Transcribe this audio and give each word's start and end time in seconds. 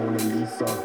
Mona 0.00 0.18
Lisa. 0.32 0.80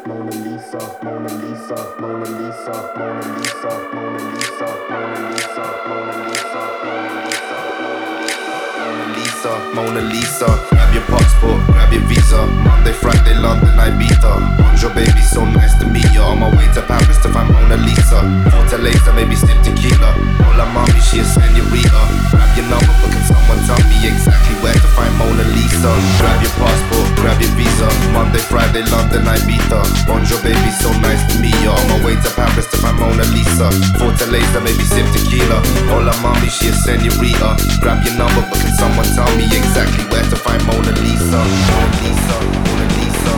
Grab 9.46 10.90
your 10.92 11.06
passport, 11.06 11.62
grab 11.66 11.92
your 11.92 12.02
visa. 12.02 12.46
Monday, 12.66 12.92
Friday, 12.92 13.38
London, 13.38 13.78
Ibiza. 13.78 14.58
Bonjour, 14.58 14.90
baby, 14.90 15.22
so 15.22 15.44
nice 15.44 15.78
to 15.78 15.86
meet 15.86 16.10
you. 16.12 16.20
On 16.20 16.40
my 16.40 16.50
way 16.50 16.66
to 16.74 16.82
Paris 16.82 17.18
to 17.22 17.28
find 17.28 17.52
Mona 17.54 17.76
Lisa. 17.76 18.26
Fortaleza, 18.50 19.14
maybe 19.14 19.36
sip 19.36 19.54
tequila. 19.62 20.18
Hola, 20.42 20.66
mommy, 20.74 20.98
she 20.98 21.20
a 21.20 21.24
senorita. 21.24 22.02
Grab 22.34 22.50
your 22.58 22.66
number, 22.66 22.90
but 22.98 23.14
can 23.14 23.22
someone 23.22 23.62
tell 23.70 23.78
me 23.86 24.10
exactly 24.10 24.56
where 24.66 24.74
to 24.74 24.88
find 24.98 25.14
Mona 25.14 25.44
Lisa? 25.54 25.94
Grab 26.18 26.42
your 26.42 26.50
passport, 26.58 27.06
grab 27.22 27.38
your 27.38 27.54
visa. 27.54 27.86
Monday, 28.10 28.42
Friday, 28.42 28.82
London, 28.90 29.30
Ibiza. 29.30 29.78
Bonjour, 30.10 30.42
baby, 30.42 30.70
so 30.82 30.90
nice 30.98 31.22
to 31.30 31.38
meet 31.38 31.54
you. 31.62 31.70
On 31.70 31.86
my 31.86 31.98
way 32.02 32.16
to 32.18 32.30
Paris 32.34 32.66
to 32.74 32.78
find 32.82 32.98
Mona 32.98 33.22
Lisa. 33.30 33.70
Fortaleza, 33.94 34.58
maybe 34.58 34.82
sip 34.82 35.06
tequila. 35.14 35.62
Hola, 35.86 36.10
mommy, 36.18 36.50
she 36.50 36.66
a 36.66 36.72
senorita. 36.74 37.54
Grab 37.78 38.02
your 38.02 38.18
number, 38.18 38.42
but 38.50 38.58
can 38.58 38.74
someone 38.74 39.06
tell 39.14 39.28
me 39.35 39.35
exactly 39.44 40.04
where 40.04 40.22
to 40.22 40.36
find 40.36 40.64
Mona 40.66 40.92
Lisa, 40.92 41.36
Mona 41.36 41.88
Lisa, 42.02 42.36
Mona 42.64 42.86
Lisa. 42.96 43.34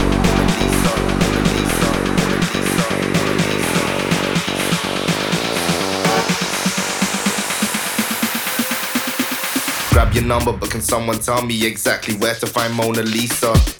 Grab 9.90 10.14
your 10.14 10.24
number, 10.24 10.52
but 10.52 10.70
can 10.70 10.80
someone 10.80 11.18
tell 11.18 11.42
me 11.44 11.66
exactly 11.66 12.14
where 12.14 12.34
to 12.34 12.46
find 12.46 12.72
Mona 12.74 13.02
Lisa? 13.02 13.77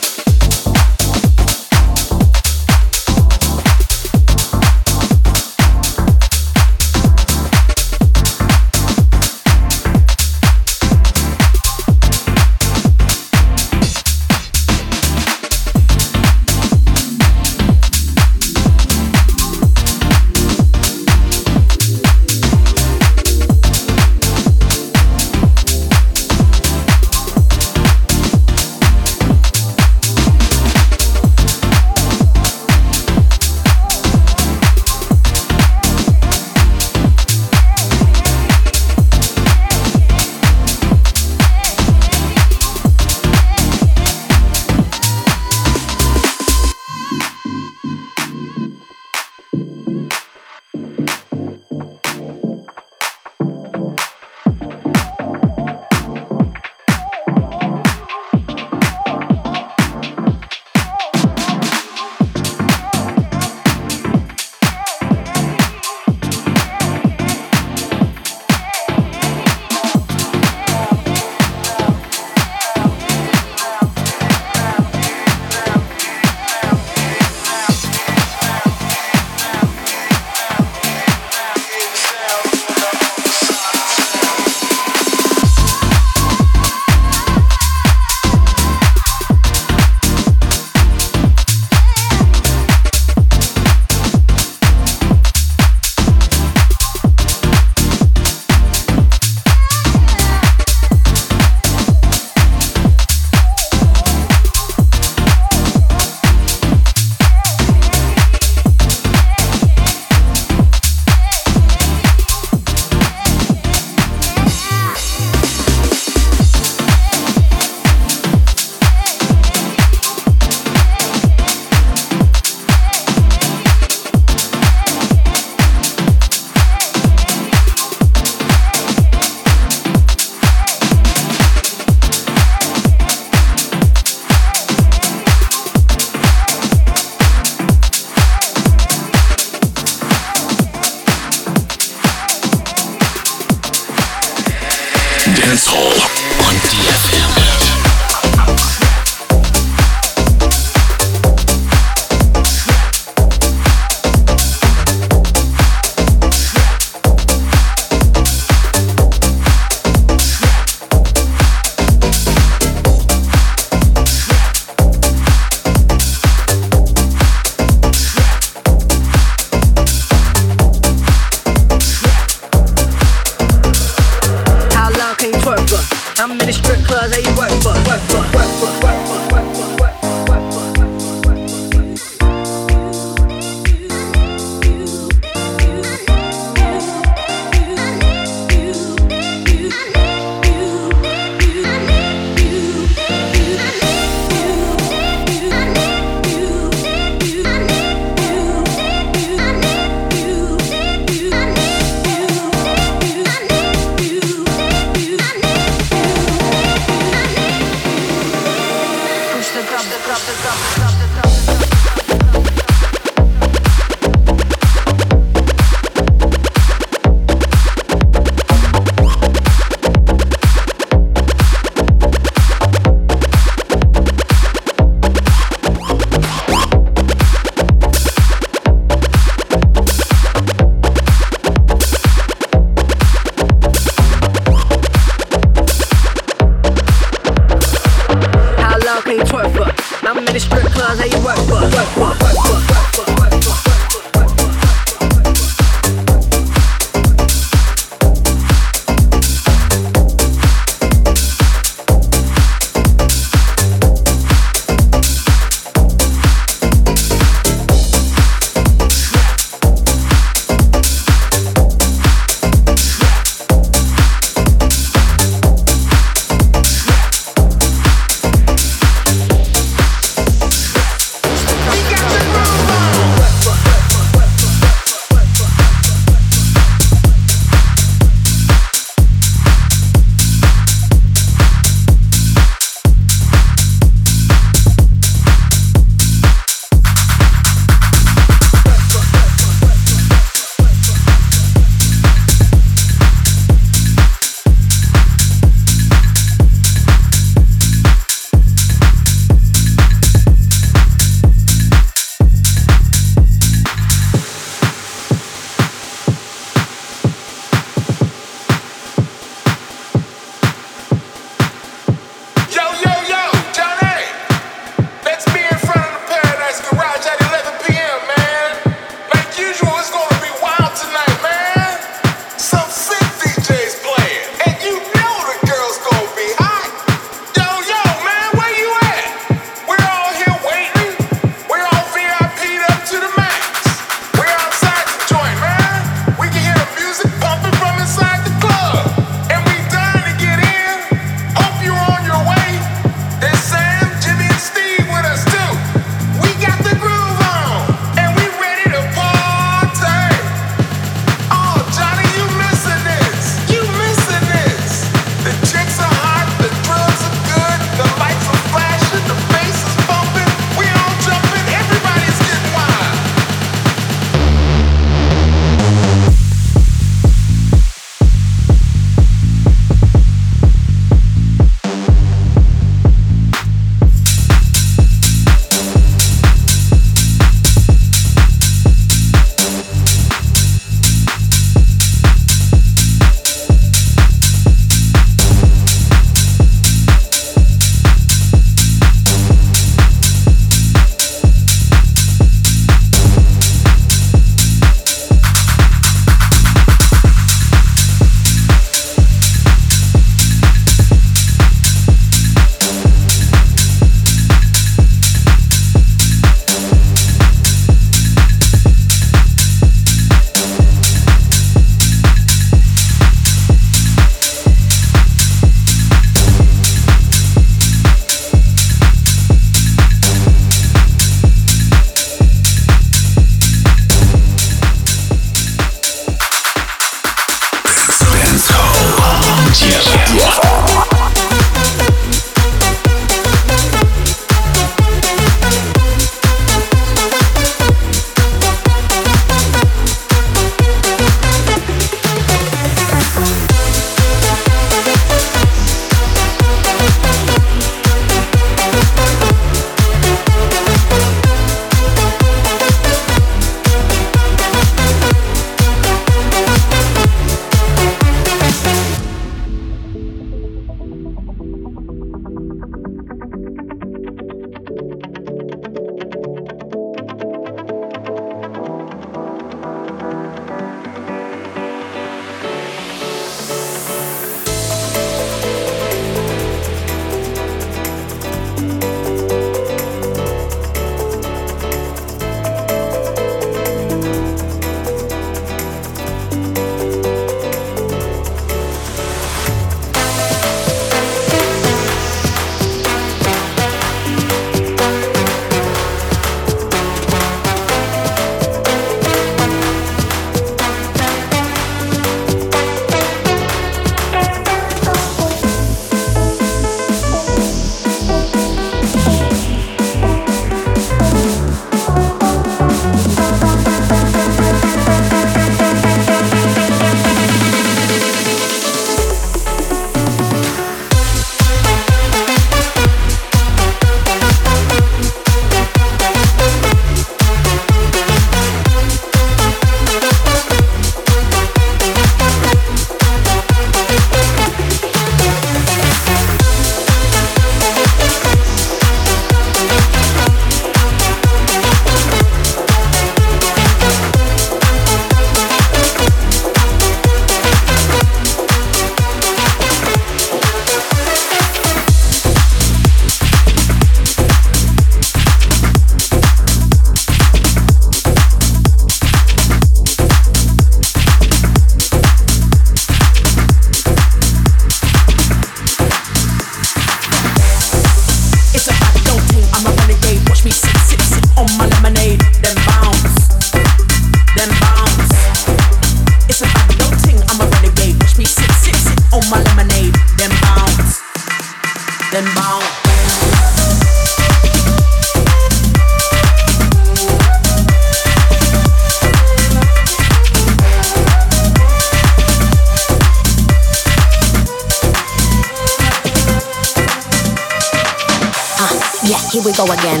Yeah, 599.04 599.20
here 599.30 599.42
we 599.44 599.52
go 599.52 599.64
again. 599.68 600.00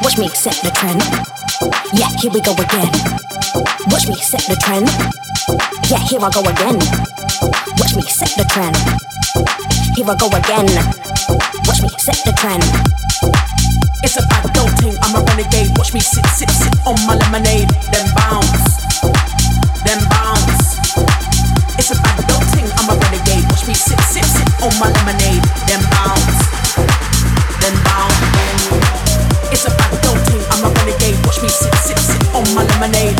Watch 0.00 0.16
me 0.16 0.28
set 0.32 0.56
the 0.64 0.72
trend. 0.72 1.02
Yeah, 1.92 2.08
here 2.20 2.32
we 2.32 2.40
go 2.40 2.52
again. 2.56 2.88
Watch 3.92 4.08
me 4.08 4.16
set 4.16 4.44
the 4.48 4.56
trend. 4.56 4.88
Yeah, 5.92 6.00
here 6.08 6.20
I 6.20 6.30
go 6.32 6.40
again. 6.40 6.78
Watch 7.76 7.96
me 7.96 8.02
set 8.08 8.32
the 8.36 8.44
trend. 8.48 8.76
Here 9.92 10.08
I 10.08 10.14
go 10.16 10.28
again. 10.32 10.68
Watch 11.68 11.82
me 11.84 11.88
set 12.00 12.16
the 12.24 12.32
trend. 12.32 12.64
It's 14.00 14.16
a 14.16 14.24
bad 14.28 14.46
don't 14.54 14.72
thing, 14.78 14.96
I'm 15.02 15.16
a 15.16 15.20
renegade. 15.24 15.76
Watch 15.76 15.92
me 15.92 16.00
sit, 16.00 16.24
sit, 16.32 16.48
sit 16.48 16.72
on 16.86 16.96
my 17.04 17.16
lemonade, 17.16 17.68
then 17.92 18.06
bounce, 18.16 18.88
then 19.84 20.00
bounce. 20.08 20.80
It's 21.76 21.90
a 21.92 21.96
bad 22.00 22.24
don't 22.24 22.46
thing, 22.56 22.68
I'm 22.78 22.88
a 22.88 22.96
renegade. 22.96 23.44
Watch 23.50 23.66
me 23.68 23.74
sit, 23.74 24.00
sit, 24.00 24.24
sit 24.24 24.48
on 24.64 24.72
my 24.80 24.88
lemonade, 24.88 25.44
then 25.66 25.82
bounce, 25.90 26.57
It's 29.52 29.66
a 29.66 29.70
I'm 30.50 30.64
a 30.64 30.70
renegade. 30.74 31.16
Watch 31.26 31.42
me 31.42 31.48
sit, 31.48 31.74
sit, 31.84 31.98
sit 31.98 32.22
on 32.34 32.44
my 32.54 32.64
lemonade, 32.64 33.14